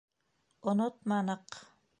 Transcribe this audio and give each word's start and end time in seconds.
—Онотманыҡ! 0.73 1.63